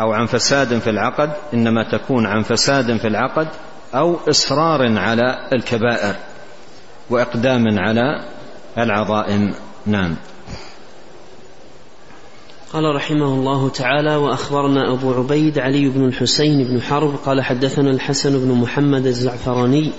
[0.00, 1.30] أو عن فساد في العقد.
[1.54, 3.48] إنما تكون عن فساد في العقد
[3.94, 6.16] أو إصرار على الكبائر
[7.10, 8.24] وإقدام على
[8.78, 9.54] العظائم
[9.86, 10.16] نعم.
[12.72, 18.38] قال رحمه الله تعالى وأخبرنا أبو عبيد علي بن الحسين بن حرب قال حدثنا الحسن
[18.38, 19.92] بن محمد الزعفراني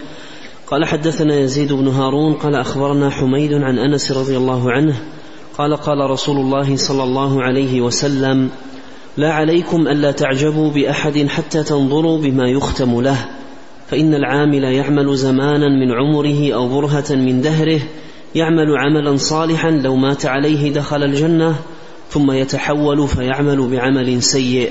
[0.67, 4.99] قال حدثنا يزيد بن هارون قال أخبرنا حميد عن أنس رضي الله عنه
[5.58, 8.49] قال قال رسول الله صلى الله عليه وسلم
[9.17, 13.30] لا عليكم ألا تعجبوا بأحد حتى تنظروا بما يختم له.
[13.89, 17.82] فإن العامل يعمل زمانا من عمره أو برهة من دهره
[18.36, 21.56] يعمل عملا صالحا لو مات عليه دخل الجنة
[22.10, 24.69] ثم يتحول فيعمل بعمل سيء.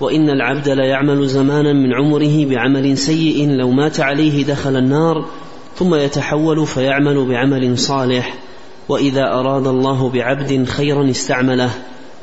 [0.00, 5.26] وإن العبد ليعمل زمانا من عمره بعمل سيء لو مات عليه دخل النار
[5.76, 8.34] ثم يتحول فيعمل بعمل صالح.
[8.88, 11.70] وإذا أراد الله بعبد خيرا استعمله.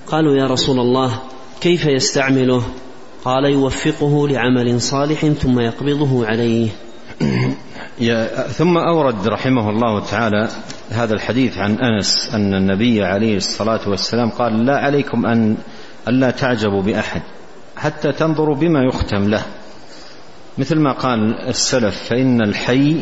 [0.08, 1.20] قالوا يا رسول الله
[1.62, 2.64] كيف يستعمله؟
[3.26, 6.70] قال يوفقه لعمل صالح ثم يقبضه عليه.
[8.58, 10.50] ثم أورد رحمه الله تعالى
[10.90, 15.58] هذا الحديث عن أنس أن النبي عليه الصلاة والسلام قال لا عليكم أن
[16.08, 17.22] ألا تعجبوا بأحد
[17.78, 19.46] حتى تنظروا بما يختم له.
[20.58, 23.02] مثل ما قال السلف فإن الحي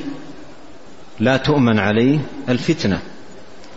[1.20, 2.20] لا تؤمن عليه
[2.50, 3.00] الفتنة.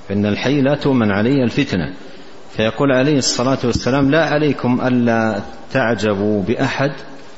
[0.09, 1.95] فإن الحي لا تؤمن عليه الفتنة.
[2.57, 5.41] فيقول عليه الصلاة والسلام لا عليكم ألا
[5.73, 6.93] تعجبوا بأحد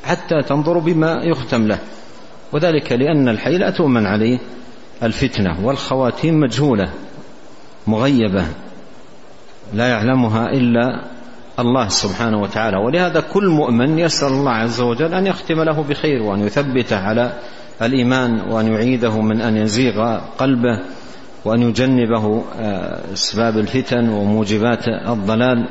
[0.05, 1.79] حتى تنظروا بما يختم له.
[2.53, 4.39] وذلك لأن الحي لا تؤمن عليه.
[5.03, 6.91] الفتنة والخواتيم مجهولة
[7.87, 8.45] مغيبة
[9.75, 11.05] لا يعلمها إلا
[11.59, 12.77] الله سبحانه وتعالى.
[12.77, 17.33] ولهذا كل مؤمن يسأل الله عز وجل أن يختم له بخير وأن يثبته على
[17.83, 20.81] الإيمان وأن يعيده من أن يزيغ قلبه.
[21.45, 25.69] وأن يجنبه آه، أسباب الفتن وموجبات الضلال.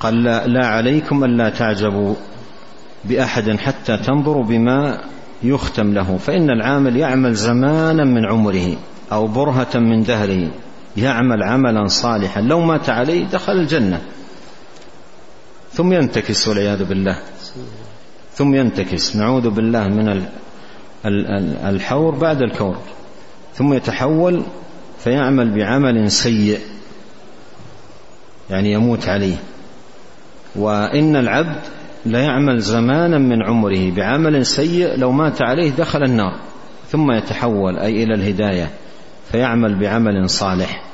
[0.00, 2.14] قال لا, عليكم ألا تعجبوا
[3.04, 5.00] بأحد حتى تنظروا بما
[5.42, 8.76] يختم له فإن العامل يعمل زمانا من عمره
[9.12, 10.50] أو برهة من دهره
[10.96, 12.40] يعمل عملا صالحا.
[12.40, 14.00] لو مات عليه دخل الجنة.
[15.72, 17.18] ثم ينتكس والعياذ بالله.
[18.34, 19.16] ثم ينتكس.
[19.16, 20.08] نعوذ بالله من
[21.04, 22.76] الحور بعد الكور
[23.54, 24.42] ثم يتحول
[24.98, 26.58] فيعمل بعمل سيء.
[28.50, 29.36] يعني يموت عليه.
[30.56, 31.60] وإن العبد
[32.06, 36.34] ليعمل زمانا من عمره بعمل سيء لو مات عليه دخل النار.
[36.90, 38.70] ثم يتحول أي إلى الهداية.
[39.32, 40.84] فيعمل بعمل صالح.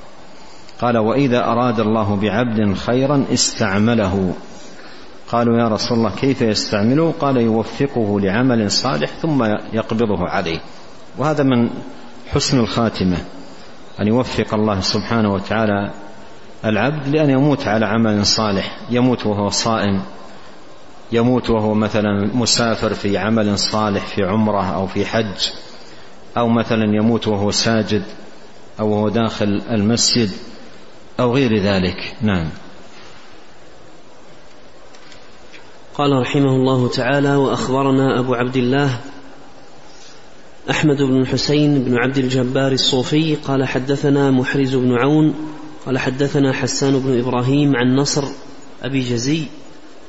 [0.81, 4.35] قال وإذا أراد الله بعبد خيرا استعمله.
[5.33, 10.61] قالوا يا رسول الله كيف يستعمله قال يوفقه لعمل صالح ثم يقبضه عليه.
[11.19, 11.71] وهذا من
[12.33, 13.17] حسن الخاتمة
[14.01, 15.91] أن يوفق الله سبحانه وتعالى
[16.65, 20.03] العبد لأن يموت على عمل صالح يموت وهو صائم
[21.13, 25.51] يموت وهو مثلا مسافر في عمل صالح في عمرة أو في حج
[26.39, 28.03] أو مثلا يموت وهو ساجد
[28.81, 30.31] أو وهو داخل المسجد
[31.21, 32.15] أو غير ذلك.
[32.23, 32.49] نعم.
[35.95, 39.01] قال رحمه الله تعالى وأخبرنا أبو عبد الله
[40.71, 45.35] أحمد بن الحسين بن عبد الجبار الصوفي قال حدثنا محرز بن عون
[45.87, 48.25] قال حدثنا حسان بن إبراهيم عن نصر
[48.83, 49.43] أبي جزي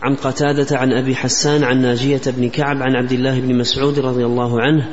[0.02, 4.26] عن قتادة عن أبي حسان عن ناجية بن كعب عن عبد الله بن مسعود رضي
[4.26, 4.90] الله عنه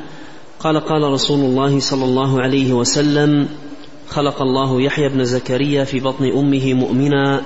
[0.59, 3.47] قال قال رسول الله صلى الله عليه وسلم
[4.07, 7.41] خلق الله يحيى بن زكريا في بطن أمه مؤمنا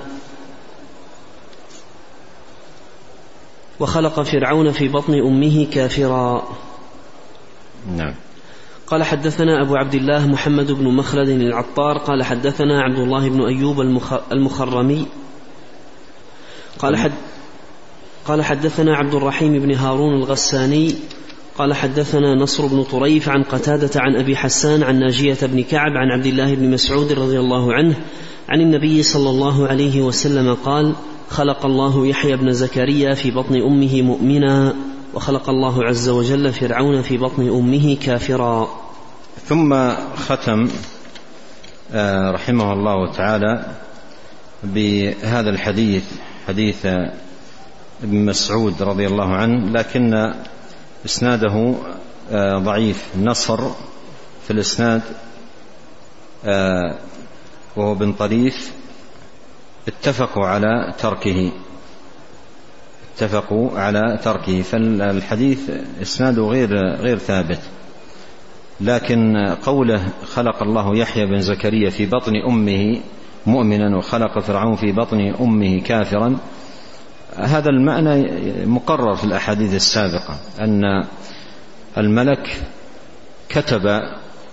[3.80, 6.48] وخلق فرعون في بطن أمه كافرا.
[7.96, 8.14] نعم.
[8.86, 13.80] قال حدثنا أبو عبد الله محمد بن مخلد العطار قال حدثنا عبد الله بن أيوب
[14.32, 15.06] المخرمي.
[16.78, 17.12] قال حد
[18.26, 20.94] قال حدثنا عبد الرحيم بن هارون الغساني
[21.58, 26.10] قال حدثنا نصر بن طريف عن قتادة عن أبي حسان عن ناجية بن كعب عن
[26.10, 27.96] عبد الله بن مسعود رضي الله عنه
[28.48, 30.94] عن النبي صلى الله عليه وسلم قال
[31.30, 34.74] خلق الله يحيى بن زكريا في بطن أمه مؤمنا
[35.14, 38.68] وخلق الله عز وجل فرعون في بطن أمه كافرا.
[39.46, 40.68] ثم ختم
[41.92, 43.64] آه، رحمه الله تعالى
[44.64, 46.04] بهذا الحديث
[46.48, 46.86] حديث
[48.02, 50.32] ابن مسعود رضي الله عنه لكن
[51.04, 51.74] إسناده
[52.30, 53.06] آه، ضعيف.
[53.16, 53.68] نصر
[54.46, 55.02] في الإسناد
[56.44, 56.98] آه،
[57.76, 58.72] وهو بن طريف.
[59.88, 61.52] اتفقوا على تركه.
[63.14, 64.62] اتفقوا على تركه.
[64.62, 65.70] فالحديث
[66.02, 67.60] إسناده غير غير ثابت.
[68.80, 73.00] لكن قوله خلق الله يحيى بن زكريا في بطن أمه
[73.46, 76.38] مؤمنا وخلق فرعون في بطن أمه كافرا
[77.38, 78.26] هذا المعنى
[78.66, 81.04] مقرر في الأحاديث السابقة أن
[81.98, 82.62] الملك
[83.48, 84.00] كتب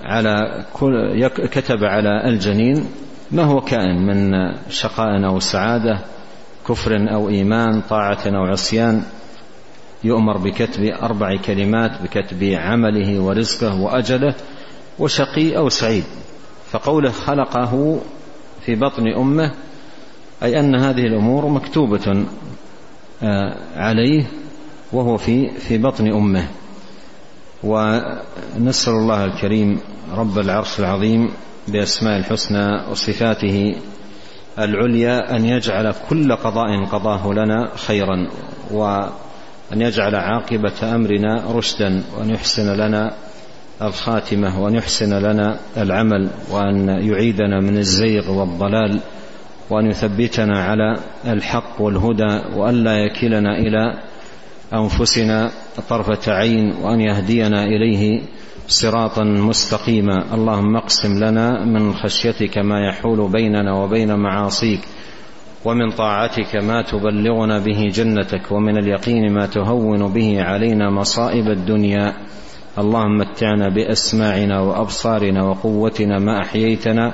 [0.04, 2.86] على كل كتب على الجنين
[3.32, 4.32] ما هو كائن من
[4.70, 6.00] شقاء أو سعادة
[6.68, 9.04] كفر أو إيمان طاعة أو عصيان
[10.04, 14.36] يؤمر بكتب أربع كلمات بكتب عمله ورزقه وأجله
[15.00, 16.04] وشقي أو سعيد.
[16.72, 18.02] فقوله خلقه
[18.66, 19.52] في بطن أمه
[20.44, 22.26] أي أن هذه الأمور مكتوبة
[23.76, 24.26] عليه
[24.94, 26.48] وهو في في بطن أمه.
[27.64, 29.80] ونسأل الله الكريم
[30.16, 31.30] رب العرش العظيم
[31.68, 33.76] بأسماء الحسنى وصفاته
[34.60, 38.28] العليا أن يجعل كل قضاء قضاه لنا خيرا
[38.72, 43.14] وأن يجعل عاقبة أمرنا رشدا وأن يحسن لنا
[43.82, 49.00] الخاتمة وأن يحسن لنا العمل وأن يعيدنا من الزيغ والضلال.
[49.70, 53.94] وأن يثبتنا على الحق والهدى وأن لا يكلنا إلى
[54.74, 55.52] أنفسنا
[55.90, 58.22] طرفة عين وأن يهدينا إليه
[58.68, 60.34] صراطا مستقيما.
[60.34, 64.80] اللهم اقسم لنا من خشيتك ما يحول بيننا وبين معاصيك
[65.66, 72.14] ومن طاعتك ما تبلغنا به جنتك ومن اليقين ما تهون به علينا مصائب الدنيا.
[72.78, 77.14] اللهم متعنا بأسماعنا وأبصارنا وقوتنا ما أحييتنا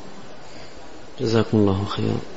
[1.21, 2.30] جزاكم الله خيرا.